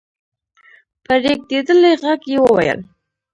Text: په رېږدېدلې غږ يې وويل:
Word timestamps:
په 1.05 1.13
رېږدېدلې 1.23 1.91
غږ 2.03 2.21
يې 2.31 2.37
وويل: 2.43 2.79